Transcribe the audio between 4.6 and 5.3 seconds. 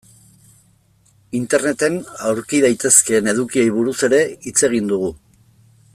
egin dugu.